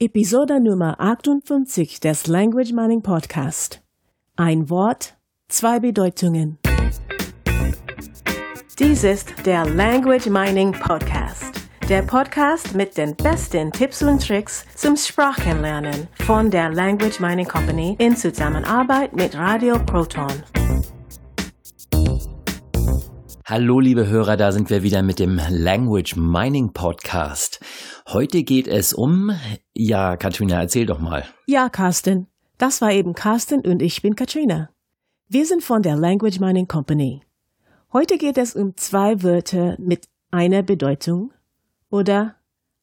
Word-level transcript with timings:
Episode 0.00 0.60
Nummer 0.60 0.94
58 1.00 1.98
des 1.98 2.28
Language 2.28 2.72
Mining 2.72 3.02
Podcast. 3.02 3.82
Ein 4.36 4.70
Wort, 4.70 5.16
zwei 5.48 5.80
Bedeutungen. 5.80 6.56
Dies 8.78 9.02
ist 9.02 9.44
der 9.44 9.68
Language 9.68 10.26
Mining 10.26 10.70
Podcast. 10.70 11.46
Der 11.88 12.02
Podcast 12.02 12.76
mit 12.76 12.96
den 12.96 13.16
besten 13.16 13.72
Tipps 13.72 14.00
und 14.00 14.24
Tricks 14.24 14.64
zum 14.76 14.96
Sprachenlernen 14.96 16.06
von 16.24 16.48
der 16.48 16.70
Language 16.70 17.18
Mining 17.18 17.48
Company 17.48 17.96
in 17.98 18.14
Zusammenarbeit 18.14 19.16
mit 19.16 19.36
Radio 19.36 19.80
Proton. 19.84 20.30
Hallo 23.50 23.80
liebe 23.80 24.06
Hörer, 24.06 24.36
da 24.36 24.52
sind 24.52 24.68
wir 24.68 24.82
wieder 24.82 25.02
mit 25.02 25.18
dem 25.18 25.40
Language 25.48 26.16
Mining 26.16 26.74
Podcast. 26.74 27.60
Heute 28.06 28.42
geht 28.42 28.68
es 28.68 28.92
um, 28.92 29.30
ja, 29.72 30.18
Katrina, 30.18 30.60
erzähl 30.60 30.84
doch 30.84 30.98
mal. 30.98 31.24
Ja, 31.46 31.70
Carsten, 31.70 32.26
das 32.58 32.82
war 32.82 32.92
eben 32.92 33.14
Carsten 33.14 33.62
und 33.62 33.80
ich 33.80 34.02
bin 34.02 34.16
Katrina. 34.16 34.68
Wir 35.28 35.46
sind 35.46 35.64
von 35.64 35.80
der 35.80 35.96
Language 35.96 36.40
Mining 36.40 36.68
Company. 36.68 37.22
Heute 37.90 38.18
geht 38.18 38.36
es 38.36 38.54
um 38.54 38.76
zwei 38.76 39.22
Wörter 39.22 39.76
mit 39.78 40.04
einer 40.30 40.62
Bedeutung 40.62 41.32
oder 41.88 42.34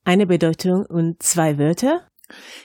eine 0.04 0.26
Bedeutung 0.26 0.84
und 0.88 1.22
zwei 1.22 1.60
Wörter 1.60 2.02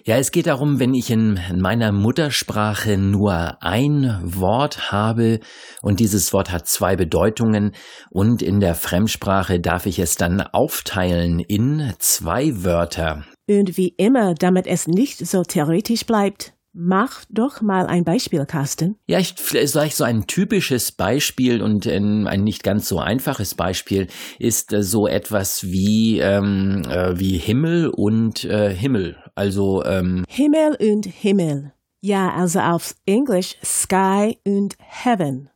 ja, 0.04 0.16
es 0.16 0.30
geht 0.30 0.46
darum, 0.46 0.80
wenn 0.80 0.94
ich 0.94 1.10
in 1.10 1.38
meiner 1.56 1.92
Muttersprache 1.92 2.96
nur 2.96 3.62
ein 3.62 4.18
Wort 4.22 4.92
habe 4.92 5.40
und 5.82 6.00
dieses 6.00 6.32
Wort 6.32 6.50
hat 6.50 6.66
zwei 6.66 6.96
Bedeutungen 6.96 7.72
und 8.10 8.42
in 8.42 8.60
der 8.60 8.74
Fremdsprache 8.74 9.60
darf 9.60 9.86
ich 9.86 9.98
es 9.98 10.16
dann 10.16 10.40
aufteilen 10.40 11.40
in 11.40 11.92
zwei 11.98 12.64
Wörter. 12.64 13.24
Und 13.48 13.76
wie 13.76 13.94
immer, 13.96 14.34
damit 14.34 14.66
es 14.66 14.86
nicht 14.86 15.26
so 15.26 15.42
theoretisch 15.42 16.06
bleibt, 16.06 16.54
Mach 16.72 17.24
doch 17.28 17.62
mal 17.62 17.86
ein 17.86 18.04
Beispiel, 18.04 18.46
Carsten. 18.46 18.96
Ja, 19.08 19.18
ich 19.18 19.34
vielleicht 19.36 19.96
so 19.96 20.04
ein 20.04 20.28
typisches 20.28 20.92
Beispiel 20.92 21.62
und 21.62 21.86
ein 21.86 22.44
nicht 22.44 22.62
ganz 22.62 22.88
so 22.88 23.00
einfaches 23.00 23.56
Beispiel 23.56 24.06
ist 24.38 24.72
äh, 24.72 24.82
so 24.82 25.08
etwas 25.08 25.64
wie 25.64 26.20
ähm, 26.20 26.82
äh, 26.88 27.18
wie 27.18 27.38
Himmel 27.38 27.88
und 27.88 28.44
äh, 28.44 28.72
Himmel. 28.72 29.16
Also 29.34 29.84
ähm, 29.84 30.24
Himmel 30.28 30.76
und 30.80 31.06
Himmel. 31.06 31.72
Ja, 32.02 32.32
also 32.34 32.60
auf 32.60 32.94
Englisch 33.04 33.56
Sky 33.64 34.38
und 34.46 34.76
Heaven. 34.78 35.49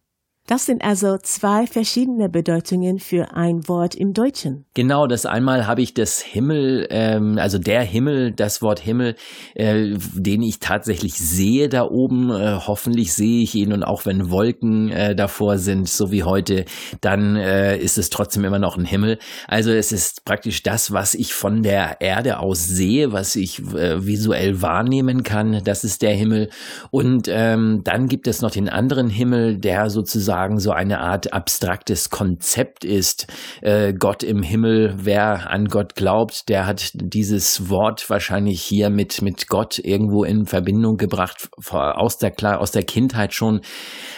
Das 0.47 0.67
sind 0.67 0.85
also 0.85 1.17
zwei 1.23 1.67
verschiedene 1.67 2.29
Bedeutungen 2.29 2.99
für 2.99 3.35
ein 3.35 3.67
Wort 3.67 3.95
im 3.95 4.13
Deutschen. 4.13 4.67
Genau, 4.75 5.07
das 5.07 5.25
einmal 5.25 5.67
habe 5.67 5.81
ich 5.81 5.95
das 5.95 6.21
Himmel, 6.21 6.87
ähm, 6.91 7.39
also 7.39 7.57
der 7.57 7.81
Himmel, 7.81 8.31
das 8.31 8.61
Wort 8.61 8.79
Himmel, 8.79 9.17
äh, 9.55 9.95
den 10.13 10.43
ich 10.43 10.59
tatsächlich 10.59 11.15
sehe 11.15 11.71
da 11.71 11.85
oben. 11.85 12.31
Äh, 12.31 12.59
hoffentlich 12.67 13.15
sehe 13.15 13.43
ich 13.43 13.55
ihn 13.55 13.73
und 13.73 13.85
auch 13.85 14.05
wenn 14.05 14.31
Wolken 14.31 14.91
äh, 14.91 15.17
davor 15.17 15.57
sind, 15.57 15.89
so 15.89 16.13
wie 16.13 16.25
heute, 16.25 16.67
dann 17.01 17.37
äh, 17.37 17.79
ist 17.79 17.97
es 17.97 18.11
trotzdem 18.11 18.45
immer 18.45 18.59
noch 18.59 18.77
ein 18.77 18.85
Himmel. 18.85 19.19
Also 19.49 19.71
es 19.71 19.93
ist 19.93 20.27
praktisch 20.27 20.63
das, 20.63 20.93
was 20.93 21.15
ich 21.15 21.33
von 21.33 21.63
der 21.63 22.03
Erde 22.03 22.39
aus 22.41 22.67
sehe, 22.67 23.13
was 23.13 23.35
ich 23.35 23.61
äh, 23.75 24.05
visuell 24.05 24.61
wahrnehmen 24.61 25.23
kann. 25.23 25.63
Das 25.65 25.85
ist 25.85 26.03
der 26.03 26.13
Himmel. 26.13 26.51
Und 26.91 27.29
ähm, 27.31 27.81
dann 27.83 28.09
gibt 28.09 28.27
es 28.27 28.43
noch 28.43 28.51
den 28.51 28.69
anderen 28.69 29.09
Himmel, 29.09 29.57
der 29.57 29.89
sozusagen 29.89 30.34
sozusagen 30.35 30.59
so 30.59 30.73
eine 30.73 30.99
Art 30.99 31.33
abstraktes 31.33 32.11
Konzept 32.11 32.85
ist. 32.85 33.27
Äh, 33.63 33.93
Gott 33.95 34.25
im 34.25 34.43
Himmel, 34.43 34.95
wer 34.97 35.49
an 35.51 35.69
Gott 35.69 35.95
glaubt, 35.95 36.49
der 36.49 36.67
hat 36.67 36.91
dieses 36.95 37.69
Wort 37.71 38.11
wahrscheinlich 38.11 38.61
hier 38.61 38.91
mit, 38.91 39.23
mit 39.23 39.47
Gott 39.47 39.79
irgendwo 39.79 40.25
in 40.25 40.47
Verbindung 40.47 40.97
gebracht, 40.97 41.49
aus 41.71 42.19
der, 42.19 42.61
aus 42.61 42.73
der 42.73 42.83
Kindheit 42.83 43.33
schon. 43.33 43.61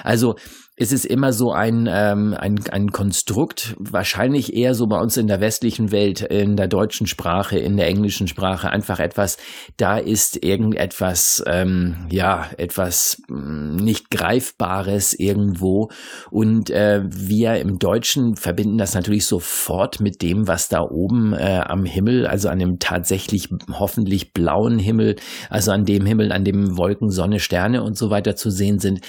Also, 0.02 0.36
es 0.78 0.92
ist 0.92 1.06
immer 1.06 1.32
so 1.32 1.52
ein, 1.52 1.88
ähm, 1.90 2.34
ein, 2.38 2.60
ein 2.70 2.92
Konstrukt, 2.92 3.74
wahrscheinlich 3.78 4.54
eher 4.54 4.74
so 4.74 4.86
bei 4.86 5.00
uns 5.00 5.16
in 5.16 5.26
der 5.26 5.40
westlichen 5.40 5.90
Welt, 5.90 6.20
in 6.20 6.56
der 6.56 6.68
deutschen 6.68 7.06
Sprache, 7.06 7.58
in 7.58 7.78
der 7.78 7.86
englischen 7.86 8.28
Sprache, 8.28 8.68
einfach 8.68 9.00
etwas, 9.00 9.38
da 9.78 9.96
ist 9.96 10.44
irgendetwas, 10.44 11.42
ähm, 11.46 12.06
ja, 12.10 12.50
etwas 12.58 13.22
mh, 13.28 13.38
hm, 13.38 13.76
nicht 13.76 14.10
Greifbares 14.10 15.14
irgendwo. 15.18 15.88
Und 16.30 16.68
äh, 16.68 17.00
wir 17.06 17.54
im 17.54 17.78
Deutschen 17.78 18.36
verbinden 18.36 18.76
das 18.76 18.94
natürlich 18.94 19.24
sofort 19.24 20.00
mit 20.00 20.20
dem, 20.20 20.46
was 20.46 20.68
da 20.68 20.82
oben 20.82 21.32
äh, 21.32 21.62
am 21.64 21.86
Himmel, 21.86 22.26
also 22.26 22.50
an 22.50 22.58
dem 22.58 22.78
tatsächlich 22.80 23.48
hoffentlich 23.72 24.34
blauen 24.34 24.78
Himmel, 24.78 25.16
also 25.48 25.72
an 25.72 25.86
dem 25.86 26.04
Himmel, 26.04 26.32
an 26.32 26.44
dem 26.44 26.76
Wolken, 26.76 27.08
Sonne, 27.08 27.40
Sterne 27.40 27.82
und 27.82 27.96
so 27.96 28.10
weiter 28.10 28.36
zu 28.36 28.50
sehen 28.50 28.78
sind 28.78 29.00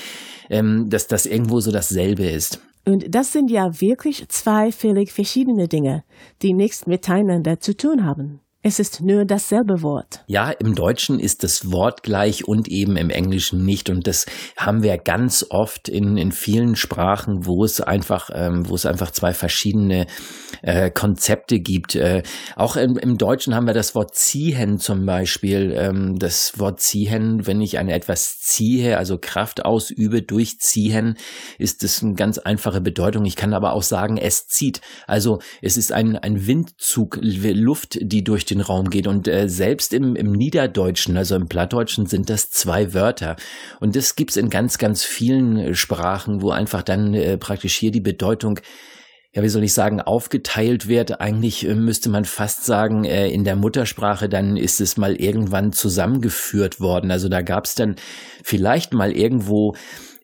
ähm, 0.50 0.90
dass 0.90 1.08
das 1.08 1.26
irgendwo 1.26 1.60
so 1.60 1.72
dasselbe 1.72 2.26
ist. 2.26 2.60
Und 2.86 3.14
das 3.14 3.34
sind 3.34 3.52
ja 3.52 3.82
wirklich 3.82 4.30
zwei 4.30 4.72
völlig 4.72 5.12
verschiedene 5.12 5.68
Dinge, 5.68 6.04
die 6.42 6.54
nichts 6.54 6.88
miteinander 6.88 7.60
zu 7.60 7.76
tun 7.76 8.06
haben. 8.06 8.40
Es 8.64 8.80
ist 8.80 9.02
nur 9.02 9.24
dasselbe 9.24 9.82
Wort. 9.82 10.24
Ja, 10.28 10.52
im 10.52 10.76
Deutschen 10.76 11.20
ist 11.20 11.44
das 11.44 11.72
Wort 11.72 12.04
gleich 12.04 12.48
und 12.48 12.68
eben 12.68 12.98
im 12.98 13.10
Englischen 13.10 13.64
nicht. 13.64 13.90
Und 13.90 14.08
das 14.08 14.26
haben 14.58 14.84
wir 14.84 14.98
ganz 14.98 15.46
oft 15.50 15.88
in, 15.88 16.18
in 16.18 16.32
vielen 16.32 16.76
Sprachen, 16.76 17.46
wo 17.46 17.64
es 17.64 17.80
einfach, 17.80 18.30
ähm, 18.34 18.68
wo 18.68 18.76
es 18.76 18.86
einfach 18.86 19.12
zwei 19.12 19.34
verschiedene 19.34 20.08
äh, 20.62 20.90
Konzepte 20.90 21.60
gibt. 21.60 21.96
Äh, 21.96 22.24
auch 22.56 22.76
im, 22.76 22.98
im, 22.98 23.18
Deutschen 23.18 23.56
haben 23.56 23.68
wir 23.68 23.74
das 23.74 23.96
Wort 23.96 24.16
ziehen 24.16 24.80
zum 24.80 25.06
Beispiel. 25.06 25.74
Ähm, 25.76 26.20
das 26.20 26.60
Wort 26.60 26.80
ziehen, 26.80 27.46
wenn 27.48 27.62
ich 27.62 27.80
an 27.80 27.90
etwas 27.90 28.40
ziehe, 28.40 28.98
also 28.98 29.18
Kraft 29.18 29.66
ausübe 29.66 30.22
durch 30.22 30.60
ziehen, 30.60 31.18
ist 31.58 31.84
das 31.84 32.04
eine 32.04 32.16
ganz 32.16 32.38
einfache 32.38 32.82
Bedeutung. 32.82 33.26
Ich 33.26 33.36
kann 33.36 33.54
aber 33.54 33.74
auch 33.74 33.84
sagen, 33.84 34.18
es 34.18 34.48
zieht. 34.48 34.82
Also 35.06 35.40
es 35.62 35.78
ist 35.78 35.92
ein, 35.92 36.16
ein 36.16 36.48
Windzug, 36.48 37.20
Luft, 37.22 37.98
die 38.02 38.24
durch 38.24 38.46
den 38.46 38.62
Raum 38.62 38.90
geht. 38.90 39.08
Und 39.08 39.28
äh, 39.28 39.50
selbst 39.50 39.94
im, 39.94 40.16
im 40.16 40.32
Niederdeutschen, 40.32 41.18
also 41.18 41.36
im 41.36 41.48
Plattdeutschen, 41.48 42.06
sind 42.06 42.30
das 42.30 42.52
zwei 42.52 42.94
Wörter. 42.94 43.36
Und 43.80 43.96
das 43.96 44.16
gibt's 44.16 44.38
in 44.38 44.50
ganz, 44.50 44.78
ganz 44.78 45.04
vielen 45.04 45.76
Sprachen, 45.76 46.42
wo 46.42 46.52
einfach 46.52 46.84
dann 46.84 47.14
äh, 47.14 47.38
praktisch 47.38 47.76
hier 47.76 47.92
die 47.92 48.02
Bedeutung 48.02 48.60
ja, 49.34 49.44
wie 49.44 49.50
soll 49.50 49.64
ich 49.64 49.74
sagen, 49.74 50.02
aufgeteilt 50.02 50.88
wird. 50.88 51.22
Eigentlich 51.22 51.68
äh, 51.68 51.76
müsste 51.76 52.10
man 52.10 52.26
fast 52.26 52.66
sagen, 52.66 53.06
äh, 53.06 53.30
in 53.30 53.44
der 53.44 53.56
Muttersprache, 53.56 54.30
dann 54.30 54.58
ist 54.58 54.82
es 54.82 54.98
mal 54.98 55.16
irgendwann 55.16 55.74
zusammengeführt 55.74 56.80
worden. 56.80 57.12
Also 57.12 57.30
da 57.30 57.42
gab 57.42 57.66
es 57.66 57.76
dann 57.76 57.96
vielleicht 58.44 58.94
mal 58.94 59.12
irgendwo 59.12 59.76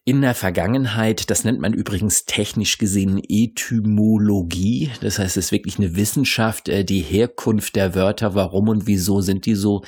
in 0.05 0.21
der 0.21 0.33
Vergangenheit, 0.33 1.29
das 1.29 1.45
nennt 1.45 1.61
man 1.61 1.73
übrigens 1.73 2.25
technisch 2.25 2.77
gesehen 2.77 3.21
Etymologie, 3.25 4.91
das 4.99 5.17
heißt, 5.17 5.37
es 5.37 5.45
ist 5.45 5.51
wirklich 5.53 5.77
eine 5.77 5.95
Wissenschaft, 5.95 6.67
äh, 6.67 6.83
die 6.83 6.99
Herkunft 6.99 7.75
der 7.77 7.95
Wörter, 7.95 8.35
warum 8.35 8.67
und 8.67 8.85
wieso 8.85 9.21
sind 9.21 9.45
die 9.45 9.55
so. 9.55 9.83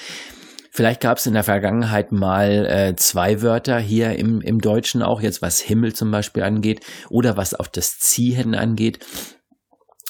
Vielleicht 0.75 0.99
gab 0.99 1.19
es 1.19 1.25
in 1.25 1.35
der 1.35 1.45
Vergangenheit 1.45 2.11
mal 2.11 2.65
äh, 2.65 2.95
zwei 2.97 3.41
Wörter 3.41 3.79
hier 3.79 4.19
im, 4.19 4.41
im 4.41 4.59
Deutschen 4.59 5.03
auch, 5.03 5.21
jetzt 5.21 5.41
was 5.41 5.61
Himmel 5.61 5.93
zum 5.93 6.11
Beispiel 6.11 6.43
angeht 6.43 6.81
oder 7.09 7.37
was 7.37 7.57
auch 7.57 7.67
das 7.67 7.97
Ziehen 7.97 8.55
angeht. 8.55 8.99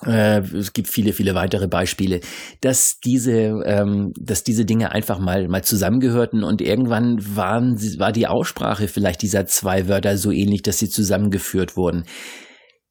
Äh, 0.07 0.39
es 0.39 0.73
gibt 0.73 0.87
viele, 0.87 1.13
viele 1.13 1.35
weitere 1.35 1.67
Beispiele, 1.67 2.19
dass 2.61 2.97
diese, 2.99 3.61
ähm, 3.63 4.11
dass 4.19 4.43
diese 4.43 4.65
Dinge 4.65 4.91
einfach 4.91 5.19
mal, 5.19 5.47
mal 5.47 5.63
zusammengehörten 5.63 6.43
und 6.43 6.63
irgendwann 6.63 7.19
waren, 7.35 7.79
war 7.99 8.11
die 8.11 8.25
Aussprache 8.25 8.87
vielleicht 8.87 9.21
dieser 9.21 9.45
zwei 9.45 9.87
Wörter 9.87 10.17
so 10.17 10.31
ähnlich, 10.31 10.63
dass 10.63 10.79
sie 10.79 10.89
zusammengeführt 10.89 11.77
wurden. 11.77 12.05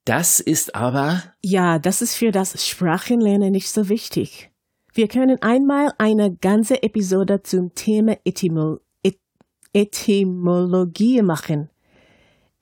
Das 0.05 0.39
ist 0.39 0.77
aber. 0.77 1.25
Ja, 1.43 1.81
das 1.81 2.03
ist 2.03 2.15
für 2.15 2.31
das 2.31 2.69
Sprachenlernen 2.69 3.51
nicht 3.51 3.71
so 3.73 3.89
wichtig. 3.89 4.54
Wir 4.97 5.09
können 5.09 5.43
einmal 5.43 5.93
eine 5.99 6.33
ganze 6.37 6.85
Episode 6.85 7.43
zum 7.43 7.75
Thema 7.75 8.17
Etymol 8.25 8.81
Et 9.03 9.19
Etymologie 9.73 11.21
machen. 11.21 11.69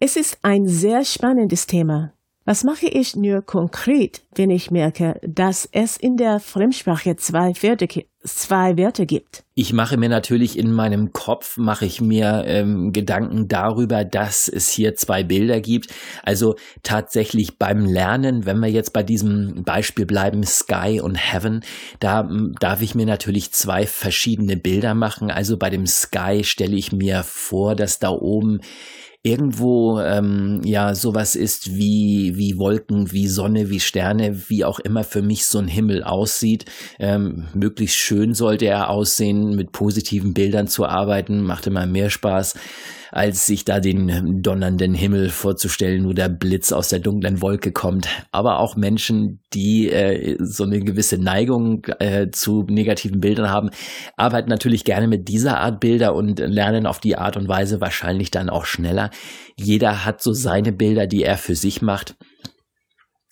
Es 0.00 0.16
ist 0.16 0.38
ein 0.40 0.66
sehr 0.66 1.04
spannendes 1.04 1.66
Thema. 1.66 2.14
Was 2.46 2.64
mache 2.64 2.86
ich 2.86 3.16
nur 3.16 3.42
konkret, 3.42 4.24
wenn 4.34 4.48
ich 4.48 4.70
merke, 4.70 5.20
dass 5.22 5.68
es 5.72 5.98
in 5.98 6.16
der 6.16 6.40
Fremdsprache 6.40 7.16
zwei 7.16 7.52
Wörter, 7.60 7.86
zwei 8.24 8.76
Wörter 8.78 9.06
gibt? 9.06 9.44
Ich 9.54 9.72
mache 9.72 9.96
mir 9.96 10.08
natürlich 10.08 10.58
in 10.58 10.72
meinem 10.72 11.12
Kopf, 11.12 11.56
mache 11.56 11.84
ich 11.84 12.00
mir 12.00 12.44
ähm, 12.46 12.92
Gedanken 12.92 13.48
darüber, 13.48 14.04
dass 14.04 14.48
es 14.48 14.70
hier 14.70 14.94
zwei 14.94 15.22
Bilder 15.24 15.60
gibt. 15.60 15.92
Also 16.22 16.56
tatsächlich 16.82 17.58
beim 17.58 17.84
Lernen, 17.84 18.46
wenn 18.46 18.58
wir 18.60 18.70
jetzt 18.70 18.92
bei 18.92 19.02
diesem 19.02 19.62
Beispiel 19.64 20.06
bleiben, 20.06 20.42
Sky 20.44 21.00
und 21.02 21.16
Heaven, 21.16 21.62
da 22.00 22.28
darf 22.60 22.80
ich 22.80 22.94
mir 22.94 23.06
natürlich 23.06 23.52
zwei 23.52 23.86
verschiedene 23.86 24.56
Bilder 24.56 24.94
machen. 24.94 25.30
Also 25.30 25.58
bei 25.58 25.68
dem 25.68 25.86
Sky 25.86 26.44
stelle 26.44 26.76
ich 26.76 26.92
mir 26.92 27.22
vor, 27.22 27.74
dass 27.74 27.98
da 27.98 28.10
oben 28.10 28.60
irgendwo 29.24 30.00
ähm, 30.00 30.62
ja 30.64 30.94
sowas 30.94 31.36
ist 31.36 31.74
wie 31.74 32.32
wie 32.36 32.58
Wolken, 32.58 33.12
wie 33.12 33.28
Sonne, 33.28 33.70
wie 33.70 33.80
Sterne, 33.80 34.48
wie 34.48 34.64
auch 34.64 34.80
immer 34.80 35.04
für 35.04 35.22
mich 35.22 35.46
so 35.46 35.58
ein 35.58 35.68
Himmel 35.68 36.02
aussieht. 36.02 36.64
Ähm, 36.98 37.46
möglichst 37.54 37.98
schön 37.98 38.34
sollte 38.34 38.66
er 38.66 38.90
aussehen, 38.90 39.54
mit 39.54 39.72
positiven 39.72 40.34
Bildern 40.34 40.66
zu 40.66 40.86
arbeiten, 40.86 41.42
macht 41.42 41.66
immer 41.66 41.86
mehr 41.86 42.10
Spaß 42.10 42.54
als 43.12 43.46
sich 43.46 43.66
da 43.66 43.78
den 43.78 44.42
donnernden 44.42 44.94
Himmel 44.94 45.28
vorzustellen, 45.28 46.08
wo 46.08 46.14
der 46.14 46.30
Blitz 46.30 46.72
aus 46.72 46.88
der 46.88 46.98
dunklen 46.98 47.42
Wolke 47.42 47.70
kommt. 47.70 48.08
Aber 48.32 48.58
auch 48.58 48.74
Menschen, 48.74 49.40
die 49.52 49.90
äh, 49.90 50.36
so 50.40 50.64
eine 50.64 50.80
gewisse 50.80 51.18
Neigung 51.18 51.84
äh, 51.98 52.30
zu 52.30 52.64
negativen 52.68 53.20
Bildern 53.20 53.50
haben, 53.50 53.68
arbeiten 54.16 54.48
natürlich 54.48 54.84
gerne 54.84 55.08
mit 55.08 55.28
dieser 55.28 55.60
Art 55.60 55.78
Bilder 55.78 56.14
und 56.14 56.38
lernen 56.38 56.86
auf 56.86 57.00
die 57.00 57.16
Art 57.16 57.36
und 57.36 57.48
Weise 57.48 57.82
wahrscheinlich 57.82 58.30
dann 58.30 58.48
auch 58.48 58.64
schneller. 58.64 59.10
Jeder 59.58 60.06
hat 60.06 60.22
so 60.22 60.32
seine 60.32 60.72
Bilder, 60.72 61.06
die 61.06 61.22
er 61.22 61.36
für 61.36 61.54
sich 61.54 61.82
macht. 61.82 62.16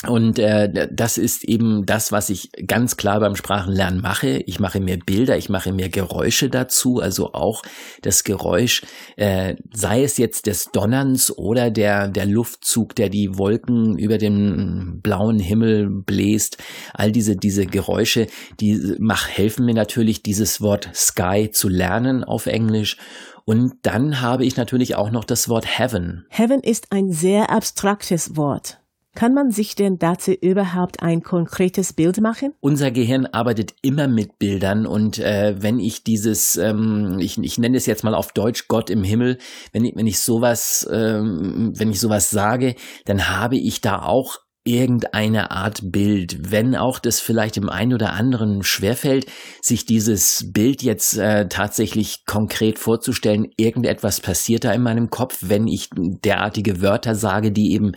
Und 0.06 0.38
äh, 0.38 0.88
das 0.90 1.18
ist 1.18 1.44
eben 1.44 1.84
das, 1.84 2.10
was 2.10 2.30
ich 2.30 2.50
ganz 2.66 2.96
klar 2.96 3.20
beim 3.20 3.36
Sprachenlernen 3.36 4.00
mache. 4.00 4.42
Ich 4.46 4.58
mache 4.58 4.80
mir 4.80 4.98
Bilder, 4.98 5.36
ich 5.36 5.50
mache 5.50 5.72
mir 5.72 5.90
Geräusche 5.90 6.48
dazu, 6.48 7.00
also 7.00 7.34
auch 7.34 7.62
das 8.00 8.24
Geräusch, 8.24 8.82
äh, 9.16 9.56
sei 9.74 10.02
es 10.02 10.16
jetzt 10.16 10.46
des 10.46 10.70
Donnerns 10.72 11.36
oder 11.36 11.70
der, 11.70 12.08
der 12.08 12.24
Luftzug, 12.24 12.94
der 12.94 13.10
die 13.10 13.36
Wolken 13.36 13.98
über 13.98 14.16
den 14.16 15.00
blauen 15.02 15.38
Himmel 15.38 15.90
bläst. 15.90 16.56
All 16.94 17.12
diese, 17.12 17.36
diese 17.36 17.66
Geräusche, 17.66 18.26
die 18.58 18.96
mach, 18.98 19.28
helfen 19.28 19.66
mir 19.66 19.74
natürlich, 19.74 20.22
dieses 20.22 20.62
Wort 20.62 20.88
Sky 20.94 21.50
zu 21.52 21.68
lernen 21.68 22.24
auf 22.24 22.46
Englisch. 22.46 22.96
Und 23.44 23.74
dann 23.82 24.22
habe 24.22 24.46
ich 24.46 24.56
natürlich 24.56 24.94
auch 24.94 25.10
noch 25.10 25.24
das 25.24 25.48
Wort 25.50 25.78
Heaven. 25.78 26.24
Heaven 26.30 26.60
ist 26.60 26.90
ein 26.90 27.10
sehr 27.12 27.50
abstraktes 27.50 28.36
Wort. 28.36 28.79
Kann 29.14 29.34
man 29.34 29.50
sich 29.50 29.74
denn 29.74 29.98
dazu 29.98 30.32
überhaupt 30.32 31.02
ein 31.02 31.22
konkretes 31.22 31.92
Bild 31.92 32.20
machen? 32.20 32.54
Unser 32.60 32.90
Gehirn 32.92 33.26
arbeitet 33.26 33.74
immer 33.82 34.06
mit 34.06 34.38
Bildern 34.38 34.86
und 34.86 35.18
äh, 35.18 35.56
wenn 35.58 35.80
ich 35.80 36.04
dieses, 36.04 36.56
ähm, 36.56 37.18
ich, 37.18 37.36
ich 37.38 37.58
nenne 37.58 37.76
es 37.76 37.86
jetzt 37.86 38.04
mal 38.04 38.14
auf 38.14 38.32
Deutsch 38.32 38.68
Gott 38.68 38.88
im 38.88 39.02
Himmel, 39.02 39.38
wenn 39.72 39.84
ich, 39.84 39.96
wenn 39.96 40.06
ich 40.06 40.20
sowas, 40.20 40.88
ähm, 40.92 41.72
wenn 41.74 41.90
ich 41.90 41.98
sowas 41.98 42.30
sage, 42.30 42.76
dann 43.04 43.28
habe 43.28 43.56
ich 43.56 43.80
da 43.80 44.02
auch 44.02 44.38
irgendeine 44.70 45.50
Art 45.50 45.80
Bild, 45.90 46.52
wenn 46.52 46.76
auch 46.76 47.00
das 47.00 47.18
vielleicht 47.18 47.56
dem 47.56 47.68
einen 47.68 47.92
oder 47.92 48.12
anderen 48.12 48.62
schwerfällt, 48.62 49.26
sich 49.60 49.84
dieses 49.84 50.52
Bild 50.52 50.82
jetzt 50.82 51.18
äh, 51.18 51.48
tatsächlich 51.48 52.24
konkret 52.24 52.78
vorzustellen, 52.78 53.48
irgendetwas 53.56 54.20
passiert 54.20 54.64
da 54.64 54.72
in 54.72 54.82
meinem 54.82 55.10
Kopf, 55.10 55.38
wenn 55.42 55.66
ich 55.66 55.88
derartige 55.96 56.80
Wörter 56.80 57.16
sage, 57.16 57.50
die 57.50 57.72
eben 57.72 57.92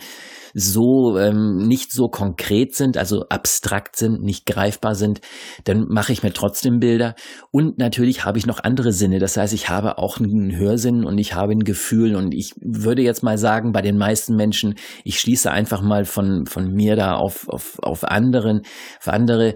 so 0.54 1.18
ähm, 1.18 1.66
nicht 1.66 1.92
so 1.92 2.08
konkret 2.08 2.74
sind, 2.74 2.96
also 2.96 3.26
abstrakt 3.28 3.96
sind, 3.96 4.22
nicht 4.22 4.46
greifbar 4.46 4.94
sind, 4.94 5.20
dann 5.64 5.86
mache 5.88 6.12
ich 6.12 6.22
mir 6.22 6.32
trotzdem 6.32 6.78
Bilder. 6.78 7.16
Und 7.50 7.78
natürlich 7.78 8.24
habe 8.24 8.38
ich 8.38 8.46
noch 8.46 8.62
andere 8.62 8.92
Sinne. 8.92 9.18
Das 9.18 9.36
heißt, 9.36 9.52
ich 9.52 9.68
habe 9.68 9.98
auch 9.98 10.18
einen 10.18 10.56
Hörsinn 10.56 11.04
und 11.04 11.18
ich 11.18 11.34
habe 11.34 11.52
ein 11.52 11.64
Gefühl. 11.64 12.14
Und 12.14 12.34
ich 12.34 12.52
würde 12.60 13.02
jetzt 13.02 13.24
mal 13.24 13.36
sagen, 13.36 13.72
bei 13.72 13.82
den 13.82 13.98
meisten 13.98 14.36
Menschen, 14.36 14.76
ich 15.02 15.18
schließe 15.18 15.50
einfach 15.50 15.82
mal 15.82 16.04
von, 16.04 16.46
von 16.46 16.63
mir 16.72 16.96
da 16.96 17.14
auf, 17.14 17.48
auf, 17.48 17.78
auf 17.80 18.04
anderen, 18.04 18.62
auf 19.00 19.08
andere, 19.08 19.54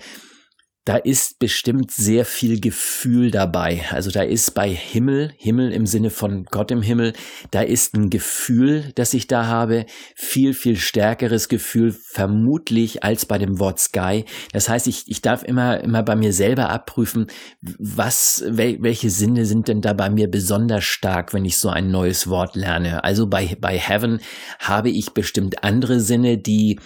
da 0.88 0.96
ist 0.96 1.38
bestimmt 1.38 1.90
sehr 1.90 2.25
viel 2.25 2.60
Gefühl 2.60 3.31
dabei. 3.31 3.82
Also 3.90 4.10
da 4.10 4.22
ist 4.22 4.55
bei 4.55 4.70
Himmel, 4.70 5.34
Himmel 5.37 5.70
im 5.70 5.84
Sinne 5.84 6.08
von 6.08 6.44
Gott 6.44 6.70
im 6.70 6.81
Himmel, 6.81 7.12
da 7.50 7.60
ist 7.60 7.94
ein 7.94 8.08
Gefühl, 8.08 8.90
das 8.94 9.12
ich 9.12 9.26
da 9.26 9.44
habe, 9.44 9.84
viel, 10.16 10.55
viel 10.55 10.76
stärkeres 10.76 11.50
Gefühl, 11.50 11.93
vermutlich 11.93 13.05
als 13.05 13.26
bei 13.26 13.37
dem 13.37 13.58
Wort 13.58 13.78
Sky. 13.78 14.25
Das 14.54 14.70
heißt, 14.70 14.87
ich, 14.87 15.02
ich 15.08 15.20
darf 15.20 15.43
immer, 15.43 15.78
immer 15.84 16.02
bei 16.02 16.16
mir 16.16 16.32
selber 16.32 16.70
abprüfen, 16.70 17.26
was, 17.61 18.43
wel, 18.49 18.78
welche 18.81 19.11
Sinne 19.11 19.44
sind 19.44 19.69
denn 19.69 19.82
da 19.82 19.93
bei 19.93 20.08
mir 20.08 20.31
besonders 20.31 20.84
stark, 20.84 21.34
wenn 21.34 21.44
ich 21.44 21.58
so 21.58 21.69
ein 21.69 21.90
neues 21.90 22.31
Wort 22.31 22.56
lerne. 22.56 23.04
Also 23.04 23.28
bei, 23.28 23.58
bei 23.61 23.76
Heaven 23.78 24.20
habe 24.58 24.88
ich 24.88 25.12
bestimmt 25.12 25.62
andere 25.64 26.00
Sinne, 26.00 26.38
die 26.38 26.78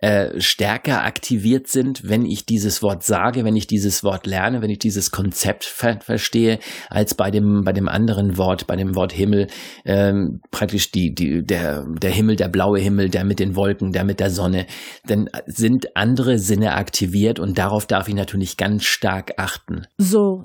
äh, 0.00 0.40
stärker 0.40 1.04
aktiviert 1.04 1.68
sind, 1.68 2.08
wenn 2.08 2.24
ich 2.24 2.46
dieses 2.46 2.82
Wort 2.82 3.02
sage, 3.02 3.44
wenn 3.44 3.56
ich 3.56 3.66
dieses 3.66 4.02
Wort 4.02 4.26
lerne, 4.26 4.62
wenn 4.62 4.70
ich 4.70 4.78
dieses 4.78 5.10
Konzept 5.10 5.64
ver 5.64 6.00
verstehe, 6.00 6.58
als 6.88 7.14
bei 7.14 7.30
dem 7.30 7.64
bei 7.64 7.72
dem 7.72 7.88
anderen 7.88 8.36
Wort, 8.38 8.66
bei 8.66 8.76
dem 8.76 8.94
Wort 8.94 9.12
Himmel, 9.12 9.48
ähm, 9.84 10.40
praktisch 10.50 10.90
die 10.90 11.14
die 11.14 11.44
der 11.44 11.86
der 11.86 12.10
Himmel, 12.10 12.36
der 12.36 12.48
blaue 12.48 12.78
Himmel, 12.78 13.10
der 13.10 13.24
mit 13.24 13.40
den 13.40 13.56
Wolken, 13.56 13.92
der 13.92 14.04
mit 14.04 14.20
der 14.20 14.30
Sonne, 14.30 14.66
dann 15.04 15.28
sind 15.46 15.96
andere 15.96 16.38
Sinne 16.38 16.74
aktiviert 16.74 17.38
und 17.38 17.58
darauf 17.58 17.86
darf 17.86 18.08
ich 18.08 18.14
natürlich 18.14 18.56
ganz 18.56 18.84
stark 18.84 19.34
achten. 19.36 19.86
So, 19.98 20.44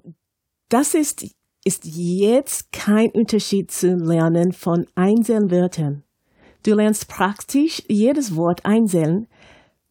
das 0.70 0.94
ist 0.94 1.26
ist 1.64 1.84
jetzt 1.86 2.72
kein 2.72 3.10
Unterschied 3.12 3.72
zu 3.72 3.96
lernen 3.96 4.52
von 4.52 4.86
Einzelwörtern. 4.96 6.05
Du 6.66 6.74
lernst 6.74 7.08
praktisch 7.08 7.84
jedes 7.88 8.36
Wort 8.36 8.66
einzeln, 8.66 9.28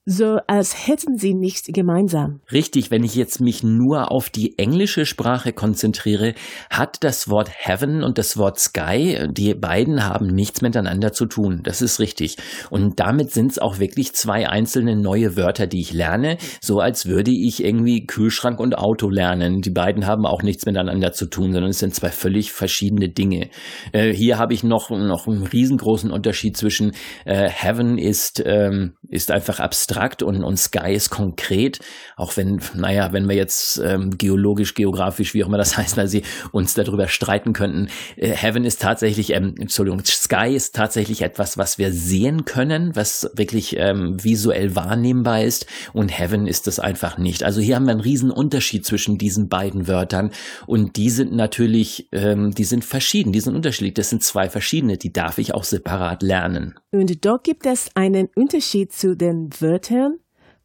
so 0.06 0.38
als 0.46 0.86
hätten 0.86 1.16
sie 1.16 1.32
nichts 1.32 1.66
gemeinsam. 1.72 2.40
Richtig, 2.52 2.90
wenn 2.90 3.04
ich 3.04 3.14
jetzt 3.14 3.40
mich 3.40 3.62
nur 3.62 4.12
auf 4.12 4.28
die 4.28 4.58
englische 4.58 5.06
Sprache 5.06 5.54
konzentriere, 5.54 6.34
hat 6.68 7.02
das 7.02 7.30
Wort 7.30 7.50
Heaven 7.50 8.02
und 8.02 8.18
das 8.18 8.36
Wort 8.36 8.58
Sky, 8.58 9.28
die 9.30 9.54
beiden 9.54 10.04
haben 10.04 10.26
nichts 10.26 10.60
miteinander 10.60 11.12
zu 11.12 11.24
tun. 11.24 11.60
Das 11.64 11.80
ist 11.80 12.00
richtig. 12.00 12.36
Und 12.68 13.00
damit 13.00 13.30
sind 13.30 13.52
es 13.52 13.58
auch 13.58 13.78
wirklich 13.78 14.12
zwei 14.12 14.46
einzelne 14.46 14.94
neue 14.94 15.38
Wörter, 15.38 15.66
die 15.66 15.80
ich 15.80 15.94
lerne, 15.94 16.36
so 16.60 16.80
als 16.80 17.06
würde 17.06 17.30
ich 17.30 17.64
irgendwie 17.64 18.06
Kühlschrank 18.06 18.60
und 18.60 18.76
Auto 18.76 19.08
lernen. 19.08 19.62
Die 19.62 19.70
beiden 19.70 20.06
haben 20.06 20.26
auch 20.26 20.42
nichts 20.42 20.66
miteinander 20.66 21.12
zu 21.12 21.26
tun, 21.26 21.52
sondern 21.52 21.70
es 21.70 21.78
sind 21.78 21.94
zwei 21.94 22.10
völlig 22.10 22.52
verschiedene 22.52 23.08
Dinge. 23.08 23.48
Äh, 23.92 24.12
hier 24.12 24.36
habe 24.36 24.52
ich 24.52 24.64
noch, 24.64 24.90
noch 24.90 25.26
einen 25.26 25.44
riesengroßen 25.44 26.10
Unterschied 26.10 26.58
zwischen 26.58 26.92
äh, 27.24 27.48
Heaven 27.48 27.96
ist, 27.96 28.42
ähm, 28.44 28.96
ist 29.08 29.30
einfach 29.30 29.60
abstrakt 29.60 29.93
abstrakt 29.94 30.22
und, 30.22 30.42
und 30.42 30.58
Sky 30.58 30.92
ist 30.92 31.10
konkret, 31.10 31.78
auch 32.16 32.36
wenn, 32.36 32.60
naja, 32.74 33.12
wenn 33.12 33.28
wir 33.28 33.36
jetzt 33.36 33.78
ähm, 33.78 34.16
geologisch, 34.18 34.74
geografisch, 34.74 35.34
wie 35.34 35.44
auch 35.44 35.48
immer 35.48 35.58
das 35.58 35.76
heißt, 35.76 35.96
weil 35.96 36.08
sie 36.08 36.22
uns 36.52 36.74
darüber 36.74 37.08
streiten 37.08 37.52
könnten. 37.52 37.88
Äh, 38.16 38.30
Heaven 38.30 38.64
ist 38.64 38.82
tatsächlich, 38.82 39.32
ähm, 39.32 39.54
Entschuldigung, 39.58 40.04
Sky 40.04 40.54
ist 40.54 40.74
tatsächlich 40.74 41.22
etwas, 41.22 41.58
was 41.58 41.78
wir 41.78 41.92
sehen 41.92 42.44
können, 42.44 42.94
was 42.94 43.30
wirklich 43.34 43.76
ähm, 43.78 44.22
visuell 44.22 44.74
wahrnehmbar 44.74 45.42
ist 45.42 45.66
und 45.92 46.08
Heaven 46.08 46.46
ist 46.46 46.66
es 46.66 46.78
einfach 46.78 47.18
nicht. 47.18 47.44
Also 47.44 47.60
hier 47.60 47.76
haben 47.76 47.86
wir 47.86 47.92
einen 47.92 48.00
riesen 48.00 48.30
Unterschied 48.30 48.84
zwischen 48.84 49.18
diesen 49.18 49.48
beiden 49.48 49.86
Wörtern 49.86 50.30
und 50.66 50.96
die 50.96 51.10
sind 51.10 51.32
natürlich, 51.32 52.08
ähm, 52.12 52.52
die 52.52 52.64
sind 52.64 52.84
verschieden, 52.84 53.32
die 53.32 53.40
sind 53.40 53.54
unterschiedlich. 53.54 53.94
Das 53.94 54.10
sind 54.10 54.22
zwei 54.22 54.48
verschiedene, 54.48 54.96
die 54.96 55.12
darf 55.12 55.38
ich 55.38 55.54
auch 55.54 55.64
separat 55.64 56.22
lernen. 56.22 56.74
Und 56.90 57.24
dort 57.24 57.44
gibt 57.44 57.66
es 57.66 57.90
einen 57.94 58.28
Unterschied 58.36 58.92
zu 58.92 59.16
den 59.16 59.50
Wörtern 59.60 59.83
Wörtern, 59.84 60.18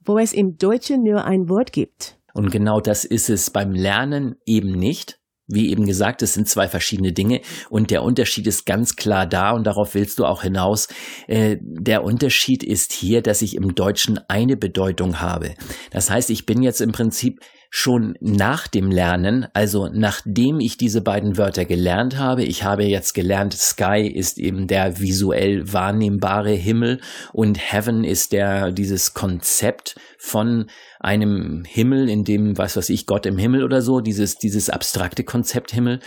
wo 0.04 0.18
es 0.18 0.34
im 0.34 0.58
Deutschen 0.58 1.04
nur 1.04 1.26
ein 1.26 1.50
Wort 1.50 1.72
gibt. 1.72 2.18
Und 2.34 2.52
genau 2.52 2.80
das 2.80 3.06
ist 3.06 3.30
es 3.30 3.50
beim 3.50 3.72
Lernen 3.72 4.36
eben 4.46 4.72
nicht. 4.72 5.20
Wie 5.52 5.72
eben 5.72 5.88
gesagt, 5.88 6.22
es 6.22 6.36
sind 6.36 6.48
zwei 6.48 6.68
verschiedene 6.68 7.12
Dinge 7.12 7.42
und 7.72 7.90
der 7.90 8.04
Unterschied 8.04 8.46
ist 8.46 8.68
ganz 8.68 8.96
klar 8.96 9.26
da 9.26 9.50
und 9.50 9.66
darauf 9.66 9.96
willst 9.96 10.20
du 10.20 10.26
auch 10.26 10.44
hinaus. 10.44 10.88
Äh, 11.26 11.58
der 11.60 12.04
Unterschied 12.04 12.64
ist 12.64 12.94
hier, 12.94 13.24
dass 13.24 13.42
ich 13.42 13.56
im 13.56 13.74
Deutschen 13.74 14.20
eine 14.28 14.58
Bedeutung 14.58 15.22
habe. 15.22 15.56
Das 15.90 16.12
heißt, 16.12 16.30
ich 16.30 16.46
bin 16.46 16.62
jetzt 16.62 16.82
im 16.82 16.92
Prinzip 16.92 17.40
schon 17.70 18.16
nach 18.20 18.68
dem 18.68 18.90
Lernen, 18.90 19.48
also 19.54 19.90
nachdem 19.92 20.60
ich 20.60 20.78
diese 20.78 21.02
beiden 21.02 21.38
Wörter 21.38 21.66
gelernt 21.66 22.18
habe, 22.18 22.44
ich 22.44 22.64
habe 22.64 22.84
jetzt 22.84 23.14
gelernt, 23.14 23.54
Sky 23.54 24.08
ist 24.08 24.40
eben 24.40 24.68
der 24.68 25.00
visuell 25.00 25.72
wahrnehmbare 25.72 26.52
Himmel 26.52 27.00
und 27.32 27.60
Heaven 27.60 28.04
ist 28.04 28.32
der, 28.32 28.72
dieses 28.72 29.14
Konzept 29.14 30.00
von 30.18 30.66
einem 31.00 31.64
Himmel, 31.66 32.10
in 32.10 32.24
dem, 32.24 32.58
was 32.58 32.76
weiß 32.76 32.90
ich, 32.90 33.06
Gott 33.06 33.28
im 33.28 33.38
Himmel 33.38 33.64
oder 33.64 33.82
so, 33.82 34.00
dieses, 34.00 34.36
dieses 34.36 34.70
abstrakte 34.72 35.24
Konzept 35.24 35.72
Himmel. 35.72 36.00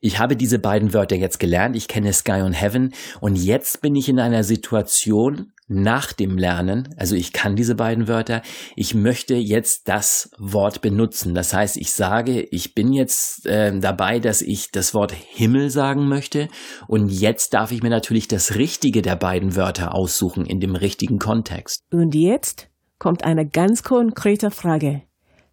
Ich 0.00 0.18
habe 0.18 0.36
diese 0.36 0.58
beiden 0.58 0.94
Wörter 0.94 1.16
jetzt 1.16 1.38
gelernt, 1.38 1.76
ich 1.76 1.88
kenne 1.88 2.12
Sky 2.14 2.40
und 2.42 2.52
Heaven 2.52 2.94
und 3.20 3.36
jetzt 3.36 3.82
bin 3.82 3.94
ich 3.94 4.08
in 4.08 4.20
einer 4.20 4.44
Situation, 4.44 5.52
nach 5.68 6.12
dem 6.12 6.38
Lernen, 6.38 6.94
also 6.96 7.14
ich 7.14 7.32
kann 7.32 7.54
diese 7.54 7.74
beiden 7.74 8.08
Wörter, 8.08 8.42
ich 8.74 8.94
möchte 8.94 9.34
jetzt 9.34 9.88
das 9.88 10.30
Wort 10.38 10.80
benutzen. 10.80 11.34
Das 11.34 11.52
heißt, 11.52 11.76
ich 11.76 11.92
sage, 11.92 12.40
ich 12.50 12.74
bin 12.74 12.92
jetzt 12.92 13.46
äh, 13.46 13.78
dabei, 13.78 14.18
dass 14.18 14.40
ich 14.40 14.70
das 14.72 14.94
Wort 14.94 15.12
Himmel 15.12 15.70
sagen 15.70 16.08
möchte 16.08 16.48
und 16.86 17.08
jetzt 17.08 17.54
darf 17.54 17.70
ich 17.70 17.82
mir 17.82 17.90
natürlich 17.90 18.28
das 18.28 18.56
Richtige 18.56 19.02
der 19.02 19.16
beiden 19.16 19.56
Wörter 19.56 19.94
aussuchen 19.94 20.46
in 20.46 20.58
dem 20.58 20.74
richtigen 20.74 21.18
Kontext. 21.18 21.82
Und 21.92 22.14
jetzt 22.14 22.68
kommt 22.98 23.24
eine 23.24 23.46
ganz 23.46 23.82
konkrete 23.82 24.50
Frage. 24.50 25.02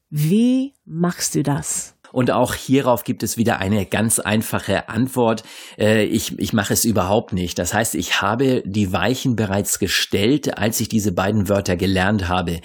Wie 0.09 0.73
machst 0.85 1.35
du 1.35 1.43
das? 1.43 1.94
Und 2.15 2.31
auch 2.31 2.53
hierauf 2.53 3.03
gibt 3.03 3.23
es 3.23 3.35
wieder 3.35 3.59
eine 3.59 3.85
ganz 3.85 4.19
einfache 4.19 4.87
Antwort. 4.87 5.43
Äh, 5.77 6.05
ich, 6.05 6.39
ich 6.39 6.53
mache 6.53 6.71
es 6.71 6.85
überhaupt 6.85 7.33
nicht. 7.33 7.59
Das 7.59 7.73
heißt, 7.73 7.93
ich 7.93 8.21
habe 8.21 8.63
die 8.65 8.93
Weichen 8.93 9.35
bereits 9.35 9.79
gestellt, 9.79 10.57
als 10.57 10.79
ich 10.79 10.87
diese 10.87 11.11
beiden 11.11 11.49
Wörter 11.49 11.75
gelernt 11.75 12.29
habe. 12.29 12.61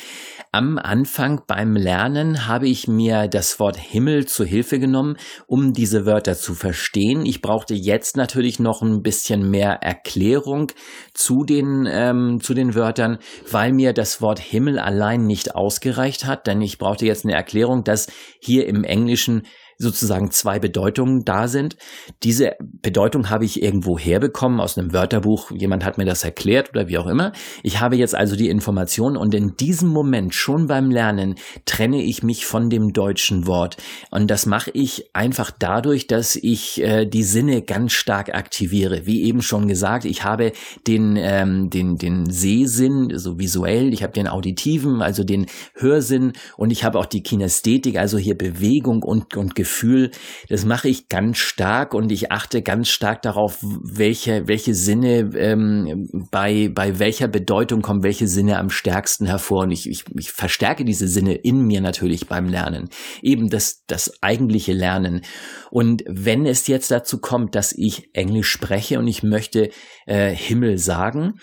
Am 0.52 0.78
Anfang 0.78 1.42
beim 1.47 1.76
Lernen 1.76 2.49
habe 2.49 2.66
ich 2.66 2.88
mir 2.88 3.28
das 3.28 3.61
Wort 3.61 3.76
Himmel 3.76 4.26
zu 4.26 4.45
Hilfe 4.45 4.80
genommen, 4.80 5.16
um 5.47 5.73
diese 5.73 6.07
Wörter 6.07 6.35
zu 6.35 6.54
verstehen. 6.54 7.25
Ich 7.25 7.40
brauchte 7.40 7.75
jetzt 7.75 8.16
natürlich 8.16 8.59
noch 8.59 8.83
ein 8.83 9.00
bisschen 9.00 9.49
mehr 9.49 9.75
Erklärung 9.75 10.73
zu 11.14 11.45
den, 11.45 11.87
ähm, 11.88 12.40
zu 12.42 12.54
den 12.54 12.75
Wörtern, 12.75 13.19
weil 13.49 13.73
mir 13.73 13.92
das 13.92 14.21
Wort 14.21 14.40
Himmel 14.40 14.80
allein 14.80 15.25
nicht 15.25 15.54
ausgereicht 15.54 16.25
hat, 16.25 16.49
denn 16.49 16.61
ich 16.62 16.78
brauchte 16.78 17.07
jetzt 17.07 17.25
eine 17.25 17.35
Erklärung, 17.35 17.85
dass 17.85 18.09
hier 18.40 18.66
im 18.66 18.83
Englischen 18.83 19.47
sozusagen 19.81 20.31
zwei 20.31 20.59
Bedeutungen 20.59 21.25
da 21.25 21.49
sind. 21.49 21.77
Diese 22.23 22.53
Bedeutung 22.61 23.31
habe 23.31 23.47
ich 23.47 23.63
irgendwo 23.63 23.99
herbekommen 23.99 24.61
aus 24.61 24.77
einem 24.77 24.93
Wörterbuch. 24.93 25.51
Jemand 25.53 25.85
hat 25.85 25.97
mir 25.97 26.05
das 26.05 26.23
erklärt 26.23 26.71
oder 26.71 26.89
wie 26.89 26.99
auch 26.99 27.07
immer. 27.07 27.33
Ich 27.63 27.81
habe 27.81 27.97
jetzt 27.97 28.15
also 28.15 28.37
die 28.37 28.51
Information 28.51 29.17
und 29.17 29.35
in 29.35 29.57
diesem 29.57 29.89
Moment 29.89 30.35
schon 30.35 30.67
beim 30.67 30.91
Lernen 30.91 31.37
trenne 31.65 32.03
ich 32.03 32.23
mich 32.23 32.45
von 32.45 32.69
dem 32.69 32.93
deutschen 32.93 33.47
Wort. 33.47 33.79
Und 34.11 34.31
das 34.31 34.45
mache 34.45 34.71
ich 34.75 35.15
einfach 35.15 35.51
dadurch, 35.59 36.07
dass 36.07 36.37
ich 36.37 36.83
äh, 36.83 37.07
die 37.07 37.23
Sinne 37.23 37.63
ganz 37.63 37.93
stark 37.93 38.35
aktiviere. 38.35 39.07
Wie 39.07 39.23
eben 39.23 39.41
schon 39.41 39.67
gesagt, 39.67 40.05
ich 40.05 40.25
habe 40.25 40.53
den, 40.87 41.17
ähm, 41.17 41.71
den, 41.71 41.97
den 41.97 42.29
Sehsinn, 42.29 43.13
so 43.17 43.39
visuell, 43.39 43.95
ich 43.95 44.03
habe 44.03 44.13
den 44.13 44.29
auditiven, 44.29 45.01
also 45.01 45.25
den 45.25 45.47
Hörsinn 45.75 46.35
und 46.59 46.71
ich 46.71 46.85
habe 46.85 46.99
auch 46.99 47.07
die 47.07 47.23
Kinästhetik, 47.23 47.97
also 47.97 48.19
hier 48.19 48.37
Bewegung 48.37 49.03
und, 49.03 49.39
und 49.39 49.55
Gefühl 49.55 49.70
Gefühl, 49.71 50.11
das 50.49 50.65
mache 50.65 50.89
ich 50.89 51.09
ganz 51.09 51.39
stark 51.39 51.95
und 51.95 52.11
ich 52.11 52.33
achte 52.33 52.61
ganz 52.61 52.89
stark 52.89 53.23
darauf, 53.23 53.59
welche, 53.62 54.49
welche 54.49 54.75
Sinne 54.75 55.31
ähm, 55.37 56.09
bei, 56.31 56.69
bei 56.75 56.99
welcher 56.99 57.29
Bedeutung 57.29 57.81
kommen 57.81 58.03
welche 58.03 58.27
Sinne 58.27 58.59
am 58.59 58.69
stärksten 58.69 59.27
hervor. 59.27 59.62
Und 59.62 59.71
ich, 59.71 59.89
ich, 59.89 60.05
ich 60.19 60.33
verstärke 60.33 60.85
diese 60.85 61.07
Sinne 61.07 61.35
in 61.35 61.62
mir 61.62 61.81
natürlich 61.81 62.27
beim 62.27 62.49
Lernen. 62.49 62.89
Eben 63.23 63.49
das, 63.49 63.85
das 63.87 64.12
eigentliche 64.23 64.73
Lernen. 64.73 65.23
Und 65.71 66.03
wenn 66.09 66.47
es 66.47 66.67
jetzt 66.67 66.91
dazu 66.91 67.21
kommt, 67.21 67.55
dass 67.55 67.73
ich 67.73 68.11
Englisch 68.12 68.50
spreche 68.50 68.99
und 68.99 69.07
ich 69.07 69.23
möchte 69.23 69.71
äh, 70.07 70.35
Himmel 70.35 70.79
sagen, 70.79 71.35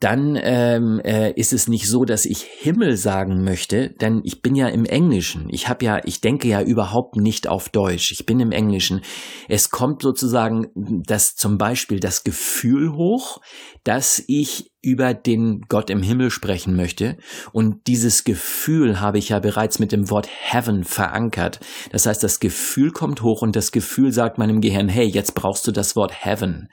dann 0.00 0.38
ähm, 0.42 1.00
äh, 1.04 1.32
ist 1.32 1.52
es 1.52 1.68
nicht 1.68 1.88
so, 1.88 2.04
dass 2.04 2.26
ich 2.26 2.42
Himmel 2.42 2.96
sagen 2.96 3.42
möchte, 3.42 3.90
denn 4.00 4.20
ich 4.24 4.42
bin 4.42 4.54
ja 4.54 4.68
im 4.68 4.84
Englischen. 4.84 5.48
Ich 5.50 5.68
habe 5.68 5.84
ja, 5.84 6.00
ich 6.04 6.20
denke 6.20 6.48
ja 6.48 6.60
überhaupt 6.60 7.16
nicht 7.16 7.48
auf 7.48 7.68
Deutsch. 7.68 8.12
Ich 8.12 8.26
bin 8.26 8.40
im 8.40 8.52
Englischen. 8.52 9.00
Es 9.48 9.70
kommt 9.70 10.02
sozusagen 10.02 10.66
das 10.74 11.36
zum 11.36 11.58
Beispiel 11.58 12.00
das 12.00 12.24
Gefühl 12.24 12.92
hoch, 12.92 13.40
dass 13.84 14.22
ich 14.26 14.72
über 14.82 15.14
den 15.14 15.62
Gott 15.68 15.88
im 15.88 16.02
Himmel 16.02 16.30
sprechen 16.30 16.76
möchte. 16.76 17.16
Und 17.52 17.86
dieses 17.86 18.24
Gefühl 18.24 19.00
habe 19.00 19.18
ich 19.18 19.30
ja 19.30 19.38
bereits 19.38 19.78
mit 19.78 19.92
dem 19.92 20.10
Wort 20.10 20.28
Heaven 20.28 20.84
verankert. 20.84 21.60
Das 21.90 22.04
heißt, 22.04 22.22
das 22.22 22.40
Gefühl 22.40 22.90
kommt 22.90 23.22
hoch 23.22 23.40
und 23.40 23.56
das 23.56 23.72
Gefühl 23.72 24.12
sagt 24.12 24.36
meinem 24.36 24.60
Gehirn, 24.60 24.88
hey, 24.88 25.06
jetzt 25.06 25.34
brauchst 25.34 25.66
du 25.66 25.72
das 25.72 25.96
Wort 25.96 26.24
Heaven. 26.24 26.68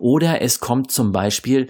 Oder 0.00 0.42
es 0.42 0.58
kommt 0.58 0.90
zum 0.90 1.12
Beispiel 1.12 1.68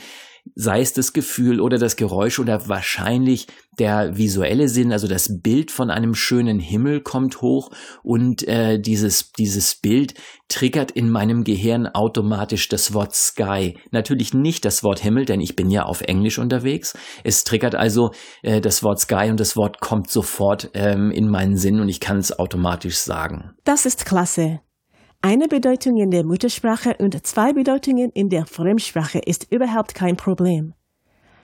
sei 0.55 0.81
es 0.81 0.93
das 0.93 1.13
Gefühl 1.13 1.61
oder 1.61 1.79
das 1.79 1.97
Geräusch 1.97 2.39
oder 2.39 2.69
wahrscheinlich 2.69 3.47
der 3.79 4.19
visuelle 4.19 4.69
Sinn, 4.69 4.93
also 4.93 5.09
das 5.09 5.41
Bild 5.41 5.71
von 5.71 5.91
einem 5.91 6.15
schönen 6.15 6.59
Himmel 6.59 7.01
kommt 7.01 7.41
hoch 7.41 7.71
und 8.03 8.47
äh, 8.47 8.79
dieses, 8.79 9.33
dieses 9.33 9.77
Bild 9.77 10.15
triggert 10.49 10.91
in 10.91 11.09
meinem 11.09 11.45
Gehirn 11.45 11.87
automatisch 11.87 12.69
das 12.69 12.93
Wort 12.93 13.15
Sky. 13.15 13.79
Natürlich 13.91 14.35
nicht 14.35 14.65
das 14.65 14.83
Wort 14.83 15.01
Himmel, 15.01 15.25
denn 15.25 15.41
ich 15.41 15.57
bin 15.57 15.71
ja 15.71 15.85
auf 15.85 16.03
Englisch 16.03 16.39
unterwegs. 16.39 16.95
Es 17.25 17.45
triggert 17.45 17.75
also 17.75 18.11
äh, 18.43 18.61
das 18.61 18.83
Wort 18.83 19.01
Sky 19.01 19.31
und 19.31 19.41
das 19.41 19.57
Wort 19.57 19.81
kommt 19.81 20.11
sofort 20.11 20.71
ähm, 20.75 21.11
in 21.11 21.29
meinen 21.29 21.57
Sinn 21.57 21.81
und 21.81 21.89
ich 21.89 22.01
kann 22.01 22.19
es 22.19 22.39
automatisch 22.39 22.99
sagen. 22.99 23.53
Das 23.65 23.87
ist 23.87 24.05
klasse. 24.05 24.61
Eine 25.25 25.47
Bedeutung 25.47 25.99
in 25.99 26.11
der 26.11 26.25
Muttersprache 26.25 26.97
und 26.99 27.25
zwei 27.25 27.53
Bedeutungen 27.53 28.11
in 28.11 28.29
der 28.29 28.45
Fremdsprache 28.45 29.21
ist 29.21 29.53
überhaupt 29.53 29.95
kein 29.95 30.17
Problem. 30.17 30.75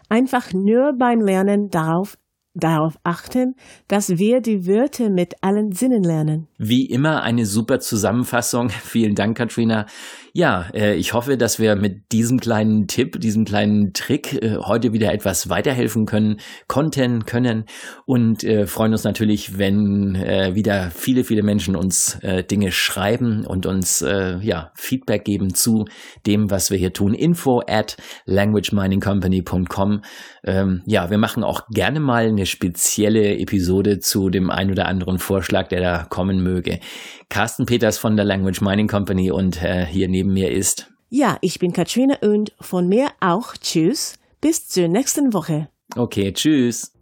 Einfach 0.08 0.52
nur 0.52 0.94
beim 0.98 1.20
Lernen 1.20 1.68
darauf 1.70 2.18
darauf 2.54 2.98
achten, 3.04 3.54
dass 3.86 4.18
wir 4.18 4.40
die 4.40 4.66
Wörter 4.66 5.10
mit 5.10 5.34
allen 5.44 5.70
Sinnen 5.70 6.02
lernen. 6.02 6.47
Wie 6.60 6.86
immer 6.86 7.22
eine 7.22 7.46
super 7.46 7.78
Zusammenfassung. 7.78 8.68
Vielen 8.82 9.14
Dank, 9.14 9.36
Katrina. 9.36 9.86
Ja, 10.32 10.66
äh, 10.74 10.94
ich 10.94 11.14
hoffe, 11.14 11.36
dass 11.36 11.58
wir 11.58 11.76
mit 11.76 12.12
diesem 12.12 12.40
kleinen 12.40 12.86
Tipp, 12.88 13.20
diesem 13.20 13.44
kleinen 13.44 13.92
Trick 13.92 14.42
äh, 14.42 14.56
heute 14.58 14.92
wieder 14.92 15.12
etwas 15.12 15.48
weiterhelfen 15.48 16.04
können, 16.04 16.38
konnten, 16.66 17.24
können 17.24 17.64
und 18.06 18.42
äh, 18.42 18.66
freuen 18.66 18.92
uns 18.92 19.04
natürlich, 19.04 19.58
wenn 19.58 20.14
wieder 20.18 20.90
viele, 20.90 21.24
viele 21.24 21.42
Menschen 21.42 21.76
uns 21.76 22.18
Dinge 22.50 22.72
schreiben 22.72 23.46
und 23.46 23.66
uns 23.66 24.00
ja, 24.00 24.72
Feedback 24.74 25.24
geben 25.24 25.54
zu 25.54 25.84
dem, 26.26 26.50
was 26.50 26.70
wir 26.70 26.78
hier 26.78 26.92
tun. 26.92 27.14
Info 27.14 27.62
at 27.66 27.96
languageminingcompany.com. 28.26 30.02
Ähm, 30.44 30.82
ja, 30.86 31.10
wir 31.10 31.18
machen 31.18 31.44
auch 31.44 31.66
gerne 31.68 32.00
mal 32.00 32.26
eine 32.26 32.46
spezielle 32.46 33.38
Episode 33.38 33.98
zu 33.98 34.30
dem 34.30 34.50
ein 34.50 34.70
oder 34.70 34.86
anderen 34.86 35.18
Vorschlag, 35.18 35.68
der 35.68 35.80
da 35.80 36.04
kommen 36.04 36.42
möge. 36.48 36.80
Carsten 37.28 37.66
Peters 37.66 37.98
von 37.98 38.16
der 38.16 38.24
Language 38.24 38.60
Mining 38.60 38.88
Company 38.88 39.30
und 39.30 39.62
äh, 39.62 39.84
hier 39.84 40.08
neben 40.08 40.32
mir 40.32 40.50
ist. 40.50 40.90
Ja, 41.10 41.38
ich 41.40 41.58
bin 41.58 41.72
Katrina 41.72 42.16
und 42.20 42.52
von 42.60 42.88
mir 42.88 43.08
auch 43.20 43.54
Tschüss. 43.56 44.18
Bis 44.40 44.68
zur 44.68 44.88
nächsten 44.88 45.32
Woche. 45.32 45.68
Okay, 45.96 46.32
tschüss. 46.32 46.92